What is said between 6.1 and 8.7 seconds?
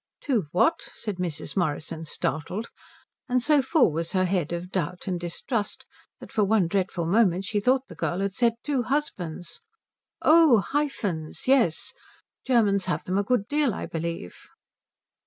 that for one dreadful moment she thought the girl had said